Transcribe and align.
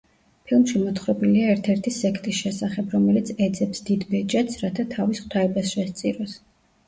ფილმში 0.51 0.79
მოთხრობილია 0.83 1.49
ერთ-ერთი 1.55 1.91
სექტის 1.97 2.39
შესახებ, 2.45 2.89
რომელიც 2.97 3.29
ეძებს 3.49 3.83
დიდ 3.89 4.05
ბეჭედს, 4.15 4.57
რათა 4.65 4.87
თავის 4.97 5.21
ღვთაებას 5.27 5.75
შესწიროს. 5.77 6.35